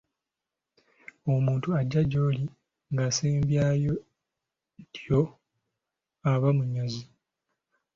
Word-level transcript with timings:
Omuntu 1.33 1.67
ajja 1.79 2.01
gy’oli 2.11 2.43
ng’asembyayo 2.91 3.93
ddyo 4.85 5.21
aba 6.31 6.49
munyazi. 6.57 7.03